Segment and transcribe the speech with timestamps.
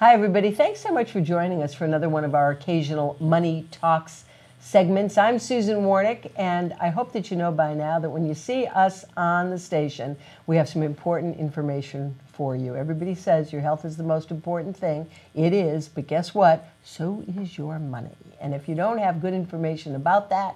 [0.00, 0.52] Hi, everybody.
[0.52, 4.26] Thanks so much for joining us for another one of our occasional Money Talks
[4.60, 5.18] segments.
[5.18, 8.66] I'm Susan Wornick, and I hope that you know by now that when you see
[8.68, 10.16] us on the station,
[10.46, 12.76] we have some important information for you.
[12.76, 15.04] Everybody says your health is the most important thing.
[15.34, 16.68] It is, but guess what?
[16.84, 18.14] So is your money.
[18.40, 20.54] And if you don't have good information about that,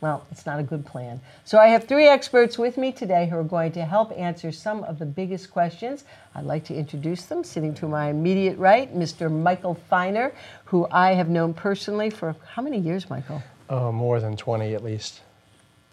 [0.00, 1.20] well, it's not a good plan.
[1.44, 4.84] So I have three experts with me today who are going to help answer some
[4.84, 6.04] of the biggest questions.
[6.34, 7.42] I'd like to introduce them.
[7.42, 9.30] Sitting to my immediate right, Mr.
[9.30, 10.32] Michael Finer,
[10.66, 13.42] who I have known personally for how many years, Michael?
[13.68, 15.20] Oh, more than 20 at least.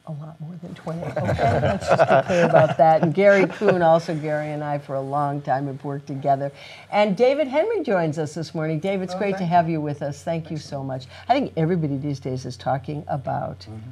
[0.07, 1.01] A lot more than 20.
[1.01, 3.01] Okay, let's just be clear about that.
[3.01, 6.51] And Gary Kuhn, also Gary and I for a long time have worked together.
[6.91, 8.79] And David Henry joins us this morning.
[8.79, 10.21] David, it's Oh, great to have you with us.
[10.23, 11.05] Thank you so much.
[11.27, 13.91] I think everybody these days is talking about Mm-hmm.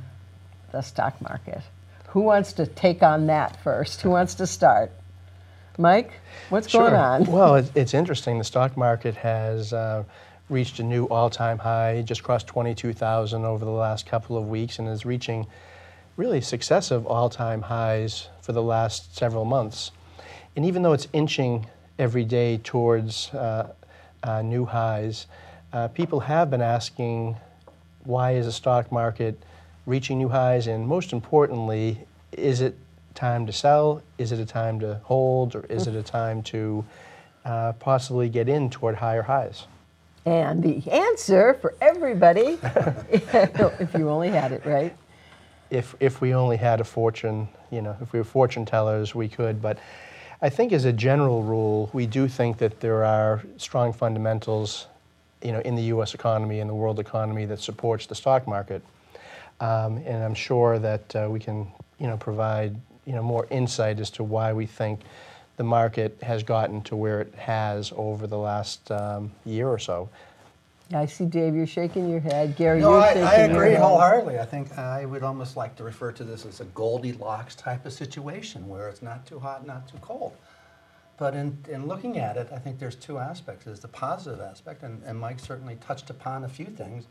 [0.71, 1.61] the stock market.
[2.09, 4.01] Who wants to take on that first?
[4.01, 4.91] Who wants to start?
[5.79, 6.11] Mike,
[6.49, 7.25] what's going on?
[7.25, 8.37] well, it, it's interesting.
[8.37, 10.03] The stock market has uh,
[10.47, 14.87] reached a new all-time high, just crossed 22,000 over the last couple of weeks, and
[14.87, 15.47] is reaching
[16.15, 19.91] really successive all-time highs for the last several months.
[20.55, 23.73] And even though it's inching every day towards uh,
[24.21, 25.27] uh, new highs,
[25.71, 27.35] uh, people have been asking,
[28.03, 29.41] why is the stock market
[29.85, 30.67] reaching new highs?
[30.67, 31.99] And most importantly,
[32.31, 32.77] is it
[33.15, 34.03] time to sell?
[34.17, 35.55] Is it a time to hold?
[35.55, 36.85] Or is it a time to
[37.43, 39.65] uh, possibly get in toward higher highs?
[40.25, 42.57] And the answer for everybody,
[43.11, 44.95] if you only had it right,
[45.73, 49.27] If, if we only had a fortune, you know, if we were fortune tellers, we
[49.27, 49.59] could.
[49.59, 49.79] But
[50.39, 54.85] I think as a general rule, we do think that there are strong fundamentals,
[55.41, 56.13] you know, in the U.S.
[56.13, 58.83] economy and the world economy that supports the stock market.
[59.59, 61.67] Um, and I'm sure that uh, we can,
[61.99, 64.99] you know, provide, you know, more insight as to why we think
[65.57, 70.09] the market has gotten to where it has over the last um, year or so.
[70.93, 72.55] I see Dave, you're shaking your head.
[72.55, 74.39] Gary, No, you're I, shaking I agree wholeheartedly.
[74.39, 77.93] I think I would almost like to refer to this as a Goldilocks type of
[77.93, 80.35] situation where it's not too hot, not too cold.
[81.17, 83.65] But in, in looking at it, I think there's two aspects.
[83.65, 87.05] There's the positive aspect, and, and Mike certainly touched upon a few things.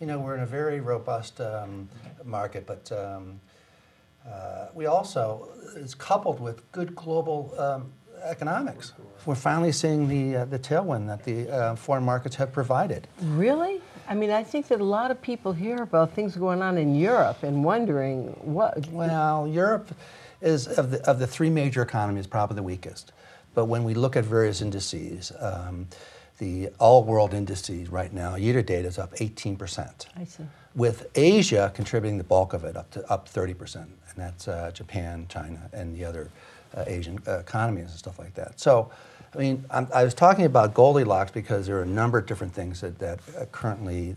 [0.00, 1.88] You know, we're in a very robust um,
[2.24, 3.40] market, but um,
[4.28, 7.92] uh, we also, it's coupled with good global um,
[8.22, 8.92] economics.
[9.26, 13.06] We're finally seeing the, uh, the tailwind that the uh, foreign markets have provided.
[13.22, 13.80] Really?
[14.08, 16.94] I mean, I think that a lot of people hear about things going on in
[16.94, 18.86] Europe and wondering what.
[18.88, 19.94] Well, Europe
[20.40, 23.12] is of the of the three major economies probably the weakest.
[23.54, 25.88] But when we look at various indices, um,
[26.38, 30.06] the all world indices right now, year to date, is up 18 percent.
[30.16, 30.44] I see.
[30.74, 34.70] With Asia contributing the bulk of it, up to up 30 percent, and that's uh,
[34.72, 36.30] Japan, China, and the other
[36.76, 38.58] uh, Asian uh, economies and stuff like that.
[38.60, 38.90] So.
[39.34, 42.54] I mean, I'm, I was talking about Goldilocks because there are a number of different
[42.54, 44.16] things that, that uh, currently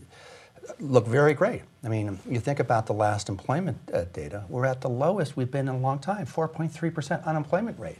[0.80, 1.62] look very great.
[1.84, 5.52] I mean, you think about the last employment uh, data, we're at the lowest we've
[5.52, 8.00] been in a long time 4.3% unemployment rate.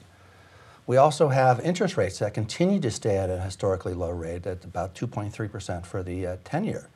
[0.88, 4.64] We also have interest rates that continue to stay at a historically low rate at
[4.64, 6.90] about 2.3% for the uh, 10 year,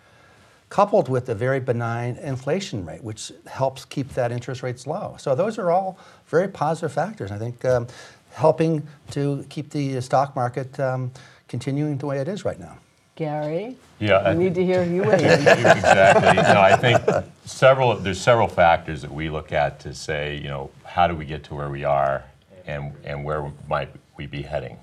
[0.76, 5.16] coupled with a very benign inflation rate, which helps keep that interest rates low.
[5.18, 5.98] So, those are all
[6.28, 7.88] very positive factors, I think, um,
[8.34, 11.12] helping to keep the stock market um,
[11.48, 12.76] continuing the way it is right now.
[13.16, 13.78] Gary?
[14.00, 15.20] Yeah, I I- need to hear you in.
[15.22, 16.36] exactly.
[16.44, 17.00] No, I think
[17.46, 17.96] several.
[17.96, 21.46] There's several factors that we look at to say, you know, how do we get
[21.46, 22.26] to where we are,
[22.68, 24.78] and and where might we be heading.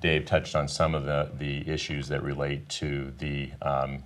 [0.00, 4.04] Dave touched on some of the the issues that relate to the um,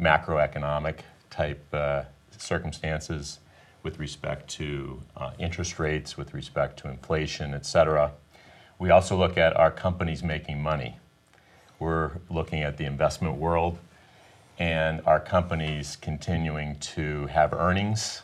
[0.00, 0.98] macroeconomic
[1.30, 2.02] type uh,
[2.36, 3.38] circumstances
[3.82, 8.12] with respect to uh, interest rates, with respect to inflation, et cetera.
[8.78, 10.98] We also look at our companies making money.
[11.78, 13.78] We're looking at the investment world
[14.58, 18.22] and our companies continuing to have earnings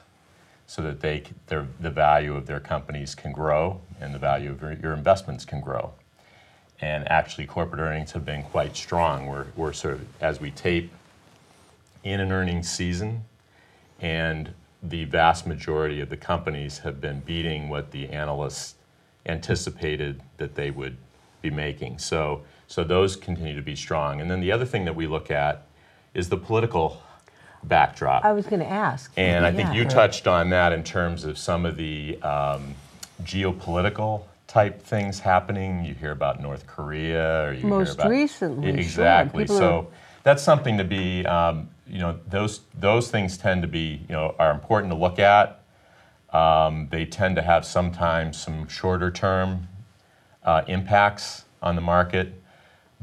[0.67, 4.63] so that they, their, the value of their companies can grow and the value of
[4.63, 5.93] your, your investments can grow.
[6.81, 9.27] And actually, corporate earnings have been quite strong.
[9.27, 10.91] We're, we're sort of, as we tape
[12.05, 13.25] in an earnings season,
[14.01, 14.53] and
[14.83, 18.75] the vast majority of the companies have been beating what the analysts
[19.27, 20.97] anticipated that they would
[21.41, 21.99] be making.
[21.99, 24.21] So, so those continue to be strong.
[24.21, 25.67] And then the other thing that we look at
[26.15, 27.01] is the political
[27.63, 28.25] backdrop.
[28.25, 29.13] I was going to ask.
[29.17, 29.75] And I think Yeah.
[29.75, 32.75] you touched on that in terms of some of the um,
[33.23, 35.85] geopolitical type things happening.
[35.85, 39.45] You hear about North Korea, or you Most hear about recently, exactly.
[39.45, 39.89] People So
[40.25, 41.25] that's something to be.
[41.25, 44.01] Um, you know, those those things tend to be.
[44.09, 45.63] You know, are important to look at.
[46.33, 49.69] Um, they tend to have sometimes some shorter term
[50.43, 52.43] uh, impacts on the market,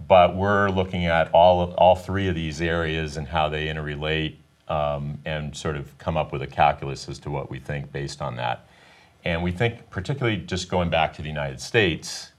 [0.07, 4.37] but we're looking at all of, all three of these areas and how they interrelate
[4.67, 8.19] um, and sort of come up with a calculus as to what we think based
[8.19, 8.67] on that.
[9.23, 12.31] And we think, particularly just going back to the United States,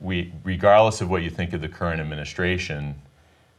[0.00, 2.94] we, regardless of what you think of the current administration,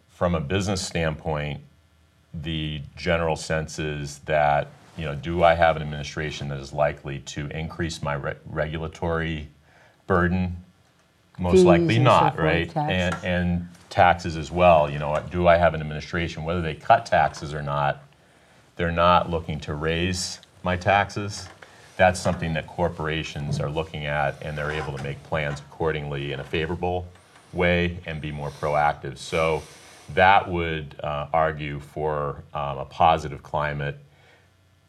[0.09, 1.61] from a business standpoint,
[2.33, 4.67] the general sense is that,
[4.97, 9.49] you know, do I have an administration that is likely to increase my re- regulatory
[10.07, 10.57] burden?
[11.39, 12.75] Most Fees likely not, right?
[12.75, 14.89] And, and taxes as well.
[14.89, 18.03] You know, do I have an administration, whether they cut taxes or not,
[18.75, 21.47] they're not looking to raise my taxes.
[21.97, 26.39] That's something that corporations are looking at, and they're able to make plans accordingly in
[26.39, 27.05] a favorable
[27.53, 29.17] way and be more proactive.
[29.17, 29.61] So
[30.15, 33.97] that would uh, argue for um, a positive climate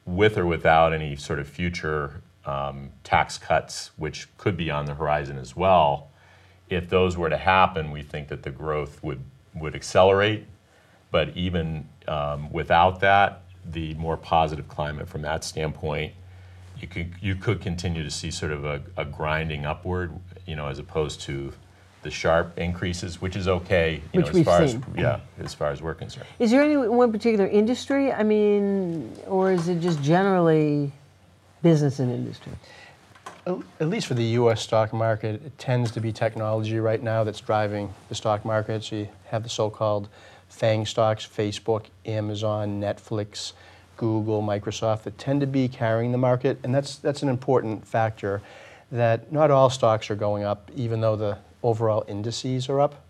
[0.05, 4.95] with or without any sort of future um, tax cuts, which could be on the
[4.95, 6.09] horizon as well.
[6.69, 9.23] If those were to happen, we think that the growth would,
[9.55, 10.47] would accelerate.
[11.11, 16.15] But even um, without that, the more positive climate from that standpoint,
[16.81, 20.13] you could, you could continue to see sort of a, a grinding upward,
[20.47, 21.53] you know, as opposed to
[22.03, 24.85] the sharp increases, which is okay, you Which know, as we've far seen.
[24.95, 26.27] as yeah, as far as we're concerned.
[26.39, 28.13] Is there any one particular industry?
[28.13, 30.93] I mean, or is it just generally
[31.63, 32.53] business and industry?
[33.81, 34.63] At least for the U.S.
[34.63, 38.85] stock market, it tends to be technology right now that's driving the stock market.
[38.85, 40.09] So you have the so-called
[40.49, 43.53] FANG stocks, Facebook, Amazon, Netflix,
[43.97, 46.59] Google, Microsoft, that tend to be carrying the market.
[46.63, 48.43] And that's, that's an important factor
[48.93, 53.05] that not all stocks are going up, even though the overall indices are up.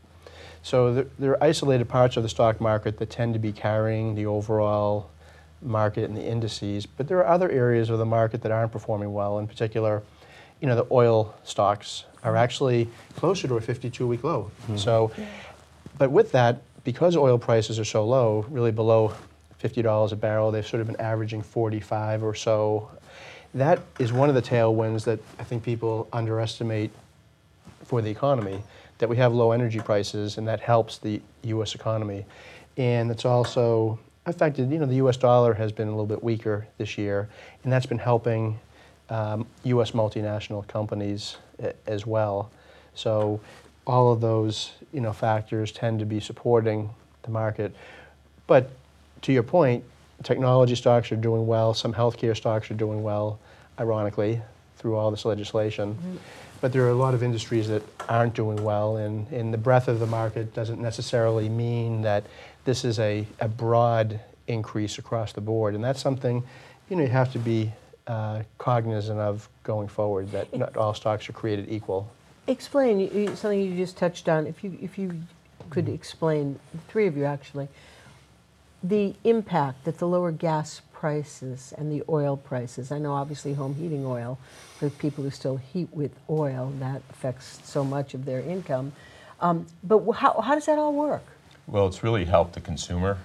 [0.62, 4.14] So there, there are isolated parts of the stock market that tend to be carrying
[4.14, 5.10] the overall
[5.60, 9.12] market and the indices, but there are other areas of the market that aren't performing
[9.12, 9.38] well.
[9.38, 10.02] In particular,
[10.60, 14.50] you know, the oil stocks are actually closer to a 52-week low.
[14.62, 14.76] Mm-hmm.
[14.76, 15.10] So,
[15.98, 19.14] but with that, because oil prices are so low, really below
[19.62, 22.90] $50 a barrel, they've sort of been averaging 45 or so.
[23.54, 26.90] That is one of the tailwinds that I think people underestimate
[27.92, 28.62] for the economy,
[28.96, 31.74] that we have low energy prices, and that helps the U.S.
[31.74, 32.24] economy.
[32.78, 35.18] And it's also affected, you know, the U.S.
[35.18, 37.28] dollar has been a little bit weaker this year,
[37.62, 38.58] and that's been helping
[39.10, 39.90] um, U.S.
[39.90, 41.36] multinational companies
[41.86, 42.50] as well.
[42.94, 43.42] So
[43.86, 46.88] all of those, you know, factors tend to be supporting
[47.24, 47.74] the market.
[48.46, 48.70] But
[49.20, 49.84] to your point,
[50.22, 51.74] technology stocks are doing well.
[51.74, 53.38] Some healthcare stocks are doing well,
[53.78, 54.40] ironically,
[54.78, 56.18] through all this legislation.
[56.62, 59.88] But there are a lot of industries that aren't doing well, and, and the breadth
[59.88, 62.22] of the market doesn't necessarily mean that
[62.64, 65.74] this is a, a broad increase across the board.
[65.74, 66.44] And that's something,
[66.88, 67.72] you know, you have to be
[68.06, 72.08] uh, cognizant of going forward, that not all stocks are created equal.
[72.46, 74.46] Explain you- something you just touched on.
[74.46, 75.20] If you if you
[75.70, 77.68] could explain, the three of you actually,
[78.84, 82.92] the impact that the lower gas prices and the oil prices.
[82.92, 84.38] I know obviously home heating oil
[84.78, 88.92] for people who still heat with oil that affects so much of their income.
[89.40, 91.24] Um, but how how does that all work?
[91.66, 93.18] Well, it's really helped the consumer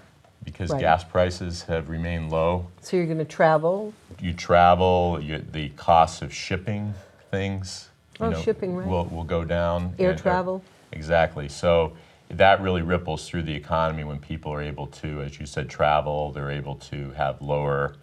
[0.43, 0.79] because Right.
[0.81, 2.65] gas prices have remained low.
[2.81, 3.93] So you're going to travel.
[4.19, 6.95] You travel, you, the cost of shipping
[7.29, 7.89] things.
[8.19, 8.87] you Oh, shipping, right.
[8.87, 9.93] Will, will go down.
[9.99, 10.63] Air and- uh, travel.
[10.91, 11.47] Exactly.
[11.47, 11.93] So
[12.29, 16.31] that really ripples through the economy when people are able to, as you said, travel.
[16.31, 17.95] They're able to have lower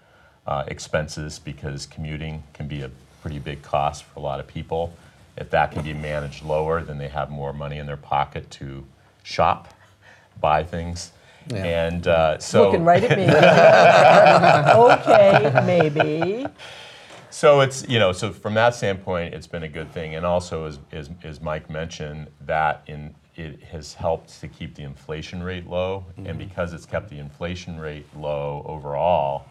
[0.46, 2.90] uh, expenses because commuting can be a
[3.22, 4.94] pretty big cost for a lot of people.
[5.36, 8.84] If that can be managed lower, then they have more money in their pocket to
[9.22, 9.74] shop,
[10.40, 11.12] buy things.
[11.48, 11.64] Yeah.
[11.64, 13.28] And uh, so Looking right at me.
[14.94, 16.46] okay, maybe.
[17.30, 20.66] So it's you know so from that standpoint it's been a good thing and also
[20.66, 25.66] as, as, as Mike mentioned that in it has helped to keep the inflation rate
[25.66, 29.46] low and because it's kept the inflation rate low overall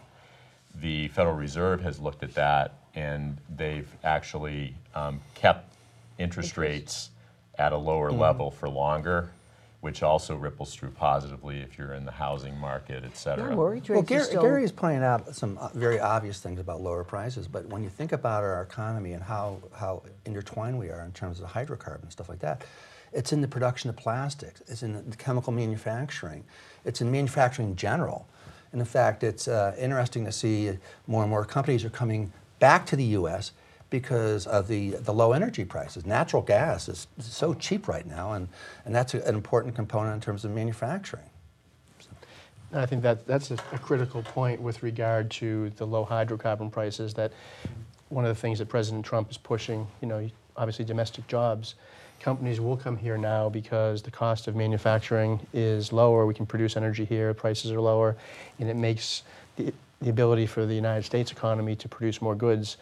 [0.80, 5.74] the Federal Reserve has looked at that and they've actually um, kept
[6.18, 7.10] interest rates
[7.58, 9.30] at a lower level for longer
[9.80, 13.50] which also ripples through positively if you're in the housing market et cetera.
[13.50, 14.42] No, mortgage Well, rates are Gary, still.
[14.42, 18.12] Gary's pointing out some uh, very obvious things about lower prices, but when you think
[18.12, 22.30] about our economy and how, how intertwined we are in terms of hydrocarbons, and stuff
[22.30, 22.64] like that,
[23.14, 26.44] it's in the production of plastics, it's in the chemical manufacturing,
[26.84, 28.26] it's in manufacturing in general.
[28.72, 32.86] And in fact, it's uh, interesting to see more and more companies are coming back
[32.86, 33.52] to the U.S.
[33.88, 36.04] because of the, the low energy prices.
[36.04, 38.48] Natural gas is so cheap right now, and,
[38.84, 41.30] and that's an important component in terms of manufacturing.
[42.72, 47.14] I think that that's a, a critical point with regard to the low hydrocarbon prices.
[47.14, 47.32] That
[48.08, 51.76] one of the things that President Trump is pushing, you know, obviously domestic jobs,
[52.20, 56.26] companies will come here now because the cost of manufacturing is lower.
[56.26, 58.16] We can produce energy here, prices are lower,
[58.58, 59.22] and it makes
[59.56, 62.76] the, the ability for the United States economy to produce more goods.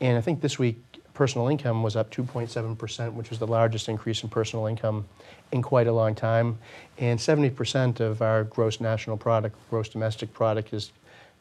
[0.00, 0.76] And I think this week,
[1.14, 5.06] personal income was up 2.7%, which was the largest increase in personal income
[5.50, 6.58] in quite a long time.
[6.98, 10.92] And 70% of our gross national product, gross domestic product, is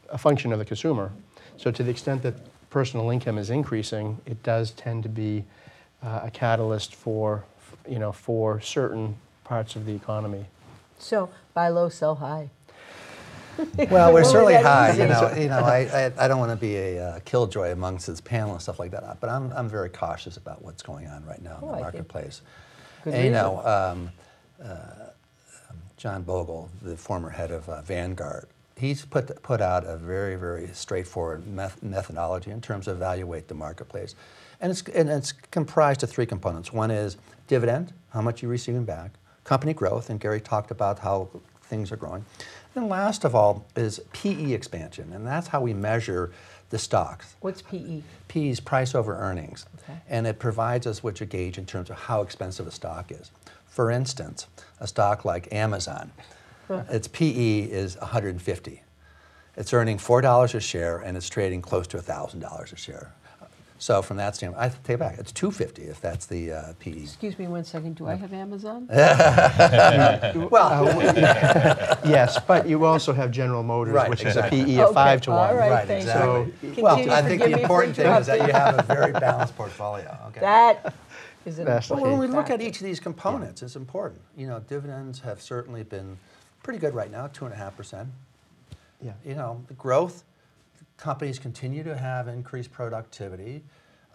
[0.10, 1.12] a function of the consumer.
[1.58, 2.36] So to the extent that
[2.70, 5.44] personal income is increasing, it does tend to be
[6.06, 7.44] uh, a catalyst for,
[7.90, 10.46] you know, for certain parts of the economy.
[11.00, 12.50] So buy low, sell high.
[13.90, 14.92] Well, we're certainly high.
[14.92, 15.60] You know, you know.
[15.60, 18.80] I, I, I don't want to be a uh, killjoy amongst this panel and stuff
[18.80, 21.72] like that, but I'm, I'm very cautious about what's going on right now in Oh,
[21.76, 22.42] the marketplace.
[23.06, 24.12] Good and, you know, um,
[24.62, 25.12] uh,
[25.96, 30.68] John Bogle, the former head of uh, Vanguard, he's put put out a very very
[30.74, 34.16] straightforward meth- methodology in terms of evaluate the marketplace,
[34.62, 36.72] and it's and it's comprised of three components.
[36.74, 39.12] One is dividend, how much you're receiving back,
[39.44, 41.30] company growth, and Gary talked about how
[41.64, 42.26] things are growing.
[42.76, 46.32] And last of all is PE expansion, and that's how we measure
[46.70, 47.36] the stocks.
[47.42, 48.02] What's PE?
[48.28, 50.00] PE is price over earnings, Okay.
[50.10, 53.32] and it provides us with a gauge in terms of how expensive a stock is.
[53.68, 54.48] For instance,
[54.80, 56.12] a stock like Amazon,
[56.90, 58.82] its PE is 150.
[59.58, 63.14] It's earning four dollars a share, and it's trading close to thousand dollars a share.
[63.78, 65.18] So from that standpoint, I take it back.
[65.20, 66.92] It's 250 if that's the uh, PE.
[67.04, 67.96] Excuse me one second.
[67.98, 68.88] Do I have Amazon?
[70.50, 70.86] Well,
[72.06, 74.60] Yes, but you also have General Motors, Right, which exactly.
[74.60, 75.56] is a PE of Okay, five to one.
[75.56, 76.10] right, right, thank you.
[76.12, 76.74] exactly.
[76.76, 78.80] So- well, Continue, I think forgive the me for important thing is that you have
[78.80, 80.18] a very balanced portfolio.
[80.28, 80.40] Okay.
[80.42, 80.94] That
[81.46, 82.66] is an That's Well, when we important look at factor.
[82.68, 84.22] each of these components, it's important.
[84.36, 86.18] You know, dividends have certainly been
[86.64, 88.10] pretty good right now, two and a half percent.
[89.02, 89.14] Yeah.
[89.26, 90.24] You know, the growth,
[90.98, 93.64] companies continue to have increased productivity.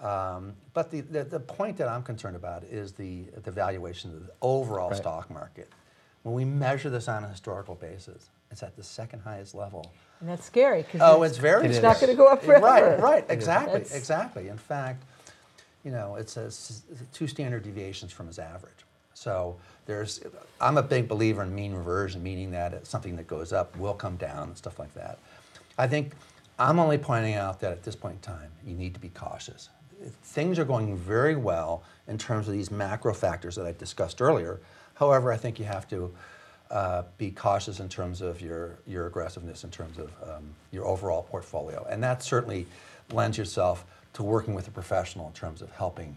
[0.00, 4.26] Um, but the, the, the point that I'm concerned about is the, the valuation of
[4.26, 4.96] the overall Right.
[4.96, 5.70] stock market.
[6.22, 9.92] When we measure this on a historical basis, it's at the second highest level.
[10.20, 11.66] And that's scary because Oh, it's very.
[11.66, 11.82] It's is.
[11.82, 12.64] not going to go up forever.
[12.64, 14.48] Right, right, exactly, That's- exactly.
[14.48, 15.04] In fact,
[15.84, 16.82] you know, it's a s-
[17.12, 18.72] two standard deviations from his average.
[19.14, 19.56] So
[19.86, 20.20] there's,
[20.60, 23.94] I'm a big believer in mean reversion, meaning that it's something that goes up will
[23.94, 25.18] come down and stuff like that.
[25.78, 26.12] I think
[26.60, 29.70] I'm only pointing out that at this point in time, you need to be cautious.
[30.24, 34.60] Things are going very well in terms of these macro factors that I discussed earlier.
[34.94, 36.14] However, I think you have to
[36.70, 41.22] uh, be cautious in terms of your, your aggressiveness in terms of um, your overall
[41.22, 41.86] portfolio.
[41.88, 42.66] And that certainly
[43.10, 46.14] lends yourself to working with a professional in terms of helping.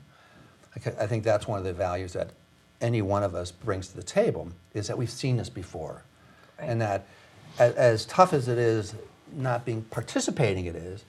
[0.75, 2.31] I think that's one of the values that
[2.81, 6.03] any one of us brings to the table is that we've seen this before.
[6.59, 7.05] And that
[7.59, 8.93] as, as tough as it is,
[9.35, 11.05] not being participating it is,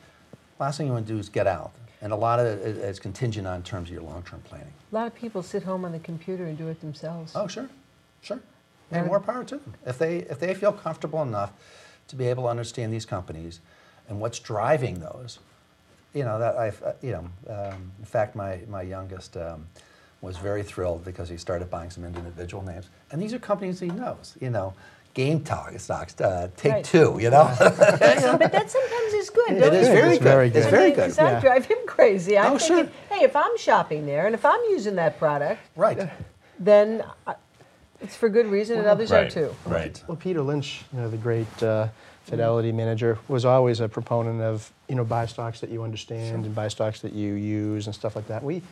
[0.59, 1.73] last thing you want to do is get out.
[2.01, 4.73] And a lot of it is, contingent on terms of your long-term planning.
[4.93, 7.33] A lot of people sit home on the computer and do it themselves.
[7.35, 7.69] Oh, sure,
[8.21, 8.41] sure.
[8.91, 9.75] And And- more power to them.
[9.87, 11.53] If they, if they feel comfortable enough
[12.09, 13.61] to be able to understand these companies
[14.09, 15.39] and what's driving those,
[16.13, 19.67] you know, that I've, uh, you know, um, in fact, my, my youngest um,
[20.21, 22.91] was very thrilled because he started buying some individual names.
[23.11, 24.75] And these are companies he knows, you know,
[25.15, 26.85] GameStop stocks, uh, Take Right.
[26.85, 27.55] Two, you know?
[27.59, 29.53] but that sometimes is good.
[29.53, 30.23] It don't is you very think?
[30.23, 30.29] good.
[30.29, 30.79] very It's very good.
[30.87, 31.05] mean, good.
[31.07, 31.41] 'cause that Yeah.
[31.41, 32.37] drive him crazy.
[32.39, 32.89] I'm Oh, sure.
[33.11, 36.09] hey, if I'm shopping there and if I'm using that product, Right.
[36.59, 37.35] then I,
[38.01, 39.55] it's for good reason, and others are too.
[39.67, 40.03] Right.
[40.09, 41.89] Well, Peter Lynch, you know, the great uh,
[42.25, 46.55] fidelity manager, was always a proponent of, you know, buy stocks that you understand and
[46.55, 48.43] buy stocks that you use and stuff like that.
[48.43, 48.63] We,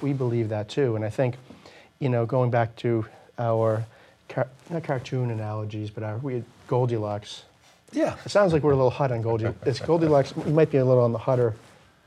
[0.00, 0.96] we believe that too.
[0.96, 1.36] And I think,
[2.00, 3.06] you know, going back to
[3.38, 3.84] our,
[4.32, 7.44] car- not cartoon analogies, but our, we had Goldilocks.
[7.92, 8.16] Yeah.
[8.24, 9.58] It sounds like we're a little hot on Goldilocks.
[9.66, 11.54] It's Goldilocks, you might be a little on the hotter,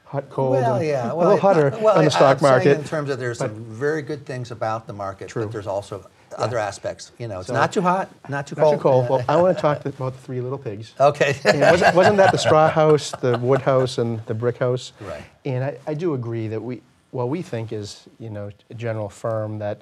[0.06, 0.52] hot, cold.
[0.52, 1.12] Well, and yeah.
[1.12, 2.78] A Well, little hotter I- well, on the stock I'm market.
[2.80, 5.44] in terms of there's some very good things about the market, True.
[5.44, 7.12] but there's also other aspects.
[7.20, 8.76] You know, it's So- not too hot, not too Not cold.
[8.78, 9.10] too cold.
[9.10, 10.94] Well, I want to talk about the three little pigs.
[11.00, 11.36] Okay.
[11.46, 14.92] Wasn't, wasn't that the straw house, the wood house, and the brick house?
[15.00, 15.22] Right.
[15.46, 19.08] And I, I do agree that we, what we think is, you know, a general
[19.08, 19.82] firm that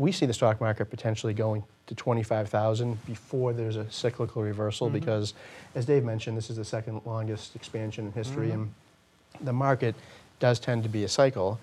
[0.00, 4.98] we see the stock market potentially going to 25,000 before there's a cyclical reversal mm-hmm.
[4.98, 5.34] because,
[5.74, 8.62] as Dave mentioned, this is the second longest expansion in history, mm-hmm.
[8.62, 8.74] and
[9.42, 9.94] the market
[10.38, 11.60] does tend to be a cycle.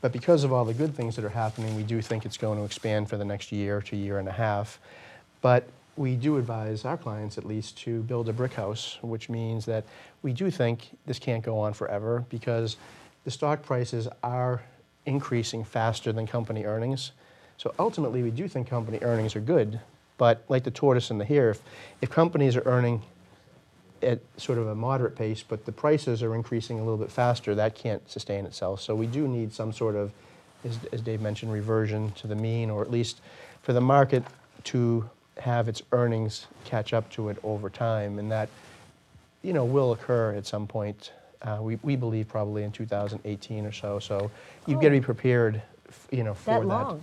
[0.00, 2.58] But because of all the good things that are happening, we do think it's going
[2.58, 4.78] to expand for the next year to year and a half.
[5.42, 5.66] But
[5.96, 9.84] we do advise our clients, at least, to build a brick house, which means that
[10.22, 12.76] we do think this can't go on forever because
[13.24, 14.62] the stock prices are
[15.06, 17.10] increasing faster than company earnings.
[17.60, 19.80] So ultimately, we do think company earnings are good.
[20.16, 21.60] But like the tortoise and the hare, if,
[22.00, 23.02] if companies are earning
[24.02, 27.54] at sort of a moderate pace, but the prices are increasing a little bit faster,
[27.54, 28.80] that can't sustain itself.
[28.80, 30.10] So we do need some sort of
[30.64, 33.20] as, as Dave mentioned, reversion to the mean, or at least
[33.62, 34.22] for the market
[34.64, 38.48] to have its earnings catch up to it over time, and that,
[39.42, 41.12] you know, will occur at some point.
[41.42, 43.98] Uh, we, we believe probably in 2018 or so.
[43.98, 44.30] So
[44.66, 47.00] you've got to be prepared, f- you know, for That that.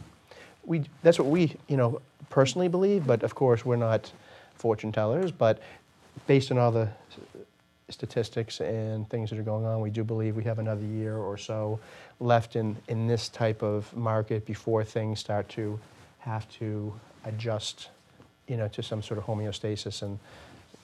[0.68, 4.12] We, that's what we, you know, personally believe, but of course, we're not
[4.54, 5.32] fortune tellers.
[5.32, 5.60] But
[6.28, 6.90] based on all the
[7.90, 11.38] statistics and things that are going on, we do believe we have another year or
[11.38, 11.80] so
[12.20, 15.80] left in, in this type of market before things start to
[16.20, 16.94] have to
[17.24, 17.90] adjust,
[18.48, 20.20] you know, to some sort of homeostasis and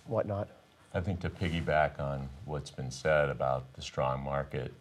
[0.07, 0.47] whatnot.
[0.93, 4.71] I think to piggyback on what's been said about the strong market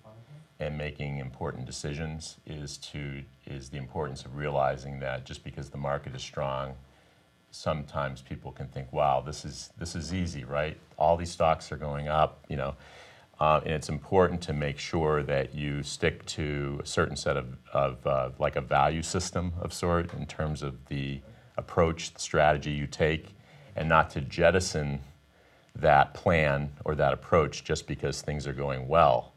[0.62, 5.76] and making important decisions is to is the importance of realizing that just because the
[5.76, 6.75] market is strong,
[7.50, 10.78] sometimes people can think, "Wow, this is this is easy, right?
[10.97, 12.76] All these stocks are going up," you know.
[13.40, 17.57] Uh, and it's important to make sure that you stick to a certain set of,
[17.73, 21.21] of uh, like a value system of sort in terms of the
[21.57, 23.35] approach, the strategy you take,
[23.75, 25.00] and not to jettison
[25.75, 29.32] that plan or that approach just because things are going well.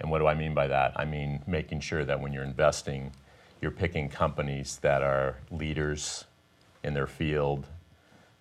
[0.00, 0.92] And what do I mean by that?
[0.96, 3.12] I mean making sure that when you're investing,
[3.60, 6.24] you're picking companies that are leaders
[6.82, 7.66] in their field,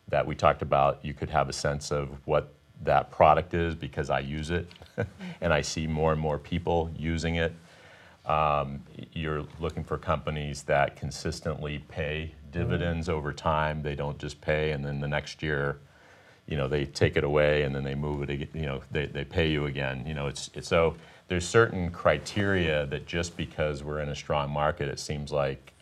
[0.07, 4.09] that we talked about, you could have a sense of what that product is because
[4.09, 4.67] I use it
[5.41, 7.53] and I see more and more people using it.
[8.25, 13.81] Um, you're looking for companies that consistently pay dividends over time.
[13.81, 15.79] They don't just pay and then the next year,
[16.47, 19.25] you know, they take it away and then they move it, you know, they, they
[19.25, 20.05] pay you again.
[20.07, 20.95] You know, it's, it's so
[21.29, 25.73] there's certain criteria that just because we're in a strong market, it seems like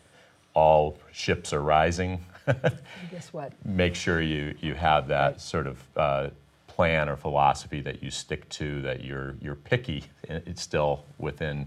[0.54, 2.24] all ships are rising.
[3.10, 3.52] Guess what?
[3.64, 6.28] Make sure you, you have that sort of uh,
[6.66, 10.04] plan or philosophy that you stick to, that you're, you're picky.
[10.28, 11.66] It's still within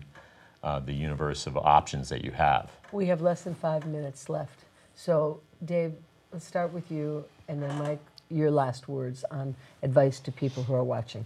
[0.64, 2.70] uh, the universe of options that you have.
[2.92, 4.60] We have less than five minutes left.
[4.94, 5.94] So, Dave,
[6.32, 10.76] let's start with you, and then Mike, your last words on advice to people who
[10.76, 11.26] are watching.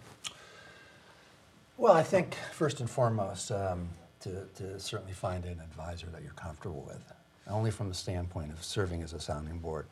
[1.77, 3.89] Well, I think first and foremost, um,
[4.21, 7.03] to, to certainly find an advisor that you're comfortable with,
[7.47, 9.85] only from the standpoint of serving as a sounding board.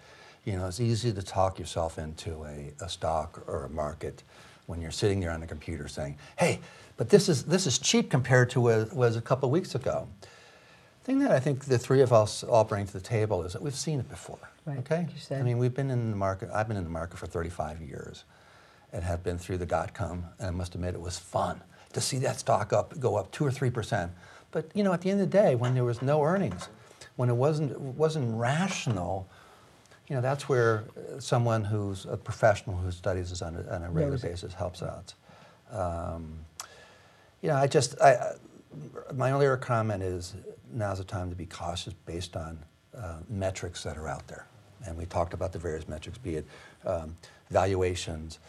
[0.45, 4.23] You know, it's easy to talk yourself into a, a stock or a market
[4.65, 6.59] when you're sitting there on the computer saying, "Hey,
[6.97, 9.75] but this is this is cheap compared to what it was a couple of weeks
[9.75, 10.07] ago."
[11.03, 13.61] thing that I think the three of us all bring to the table is that
[13.61, 14.39] we've seen it before.
[14.65, 14.99] Right, Okay.
[14.99, 15.41] like you said.
[15.41, 16.49] I mean, we've been in the market.
[16.53, 18.23] I've been in the market for 35 years,
[18.93, 20.23] and have been through the dot com.
[20.39, 21.61] And I must admit, it was fun
[21.93, 24.11] to see that stock up go up two or three percent.
[24.51, 26.69] But you know, at the end of the day, when there was no earnings,
[27.15, 29.27] when it wasn't wasn't rational,
[30.07, 33.83] you know, that's where uh, someone who's a professional who studies this on a, on
[33.83, 34.21] a regular it.
[34.21, 35.13] basis helps out.
[35.71, 36.39] Um,
[37.41, 38.35] you know, I just, I, I-
[39.13, 40.33] my only other comment is
[40.71, 42.57] now's the time to be cautious based on
[42.97, 44.47] uh, metrics that are out there.
[44.85, 46.45] And we talked about the various metrics, be it
[46.83, 47.15] um,
[47.51, 48.39] valuations,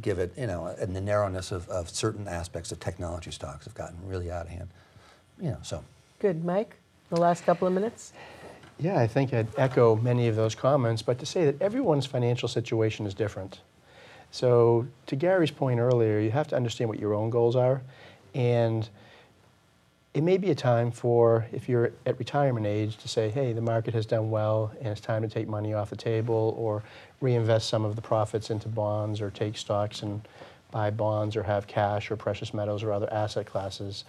[0.00, 3.74] give it, you know, and the narrowness of, of certain aspects of technology stocks have
[3.74, 4.68] gotten really out of hand.
[5.40, 5.84] You know, so.
[6.18, 6.76] Good, Mike.
[7.10, 8.12] The last couple of minutes.
[8.78, 12.48] Yeah, I think I'd echo many of those comments, but to say that everyone's financial
[12.48, 13.60] situation is different.
[14.30, 17.82] So, to Gary's point earlier, you have to understand what your own goals are.
[18.34, 18.88] And
[20.14, 23.62] it may be a time for, if you're at retirement age, to say, hey, the
[23.62, 26.82] market has done well and it's time to take money off the table or
[27.20, 30.20] reinvest some of the profits into bonds or take stocks and
[30.70, 34.04] buy bonds or have cash or precious metals or other asset classes.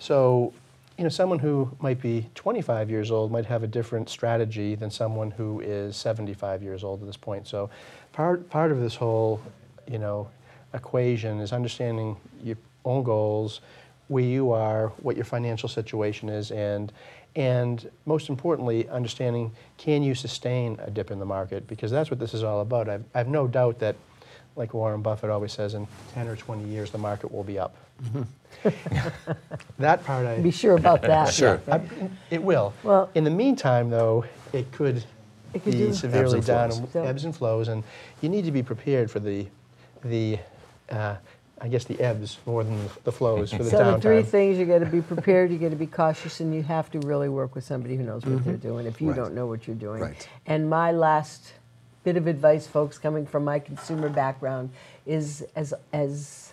[0.00, 0.52] So,
[0.98, 4.90] you know, someone who might be 25 years old might have a different strategy than
[4.90, 7.46] someone who is 75 years old at this point.
[7.46, 7.70] So,
[8.12, 9.40] part, part of this whole,
[9.88, 10.30] you know,
[10.72, 13.60] equation is understanding your own goals,
[14.08, 16.92] where you are, what your financial situation is, and
[17.36, 22.20] and most importantly, understanding can you sustain a dip in the market because that's what
[22.20, 22.88] this is all about.
[22.88, 23.96] I've, I've no doubt that,
[24.54, 27.74] like Warren Buffett always says, in 10 or 20 years the market will be up.
[29.78, 31.32] that part I Be sure about that.
[31.32, 31.60] Sure.
[31.66, 31.74] Yeah.
[31.74, 32.72] I- It will.
[32.82, 35.04] Well- in the meantime, though, it could,
[35.54, 36.78] It could be do- severely Ebbs down, flows.
[36.78, 37.82] and So- ebbs and flows, and
[38.20, 39.46] you need to be prepared for the,
[40.04, 40.38] the,
[40.90, 41.16] uh,
[41.64, 44.66] I guess the ebbs more than the flows for the So the three things, you
[44.66, 47.54] got to be prepared, you got to be cautious, and you have to really work
[47.54, 48.68] with somebody who knows what they're mm-hmm.
[48.68, 49.16] doing if you Right.
[49.16, 50.02] don't know what you're doing.
[50.02, 50.28] Right.
[50.44, 51.54] And my last
[52.02, 54.72] bit of advice, folks, coming from my consumer background,
[55.06, 56.52] is as as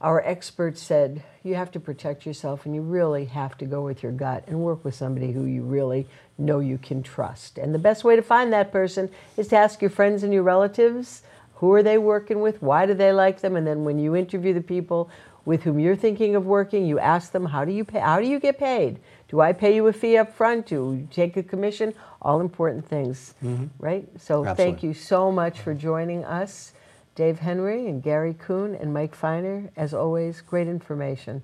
[0.00, 4.02] our experts said, you have to protect yourself, and you really have to go with
[4.02, 7.58] your gut and work with somebody who you really know you can trust.
[7.58, 10.42] And the best way to find that person is to ask your friends and your
[10.42, 11.22] relatives.
[11.58, 12.62] Who are they working with?
[12.62, 13.56] Why do they like them?
[13.56, 15.10] And then when you interview the people,
[15.48, 18.00] with whom you're thinking of working, you ask them, how do you pay?
[18.00, 19.00] How do you get paid?
[19.28, 20.66] Do I pay you a fee up front?
[20.66, 21.94] Do you take a commission?
[22.20, 23.68] All important things, mm-hmm.
[23.78, 24.06] right?
[24.18, 26.74] So thank you so much for joining us,
[27.14, 29.70] Dave Henry and Gary Kuhn and Mike Finer.
[29.74, 31.40] As always, great information.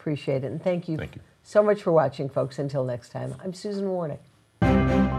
[0.00, 0.48] Appreciate it.
[0.48, 1.22] And thank you, Thank you.
[1.44, 2.58] so much for watching, folks.
[2.58, 5.13] Until next time, I'm Susan Wornick.